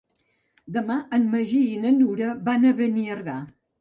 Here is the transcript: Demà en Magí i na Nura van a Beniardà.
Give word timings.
Demà 0.77 0.95
en 1.17 1.27
Magí 1.35 1.61
i 1.73 1.77
na 1.83 1.91
Nura 1.99 2.33
van 2.49 2.67
a 2.67 2.73
Beniardà. 2.81 3.37